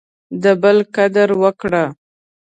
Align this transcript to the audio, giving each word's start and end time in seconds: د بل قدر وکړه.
د 0.43 0.45
بل 0.61 0.77
قدر 0.95 1.29
وکړه. 1.43 1.85